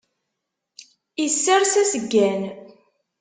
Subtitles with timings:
[1.25, 2.41] Issers aseggan.